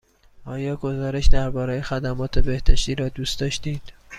آیا 0.45 0.75
گزارش 0.75 1.25
درباره 1.27 1.81
خدمات 1.81 2.39
بهداشتی 2.39 2.95
را 2.95 3.09
دوست 3.09 3.39
داشتید؟ 3.39 3.81